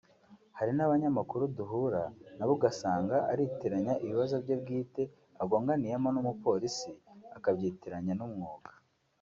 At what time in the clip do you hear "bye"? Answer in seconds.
4.43-4.55